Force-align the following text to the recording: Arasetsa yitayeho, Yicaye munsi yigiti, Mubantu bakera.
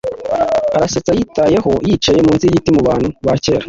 Arasetsa 0.75 1.11
yitayeho, 1.17 1.71
Yicaye 1.87 2.19
munsi 2.27 2.43
yigiti, 2.47 2.69
Mubantu 2.77 3.07
bakera. 3.25 3.59